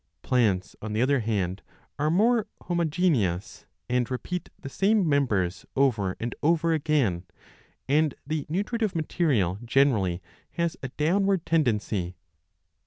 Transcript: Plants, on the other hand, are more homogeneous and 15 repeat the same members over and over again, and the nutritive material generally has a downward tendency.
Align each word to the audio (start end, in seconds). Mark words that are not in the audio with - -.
Plants, 0.23 0.75
on 0.81 0.93
the 0.93 1.01
other 1.03 1.19
hand, 1.19 1.61
are 1.99 2.09
more 2.09 2.47
homogeneous 2.63 3.67
and 3.87 4.07
15 4.07 4.11
repeat 4.11 4.49
the 4.59 4.67
same 4.67 5.07
members 5.07 5.63
over 5.75 6.17
and 6.19 6.33
over 6.41 6.73
again, 6.73 7.23
and 7.87 8.15
the 8.25 8.47
nutritive 8.49 8.95
material 8.95 9.59
generally 9.63 10.19
has 10.53 10.75
a 10.81 10.87
downward 10.87 11.45
tendency. 11.45 12.15